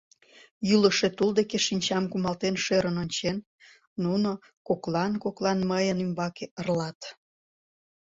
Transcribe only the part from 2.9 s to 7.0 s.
ончен, нуно коклан-коклан мыйын ӱмбаке ырлат;